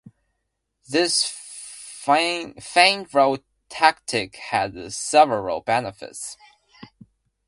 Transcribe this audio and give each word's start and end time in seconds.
This 0.89 1.25
feigned 1.25 2.55
rout 3.13 3.43
tactic 3.69 4.35
had 4.35 4.91
several 4.93 5.61
benefits. 5.61 6.37